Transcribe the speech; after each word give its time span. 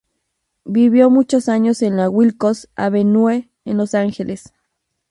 Vivió 0.65 1.11
muchos 1.11 1.47
años 1.47 1.83
en 1.83 1.95
la 1.95 2.09
Wilcox 2.09 2.67
Avenue, 2.75 3.51
en 3.65 3.77
Los 3.77 3.93
Ángeles. 3.93 4.51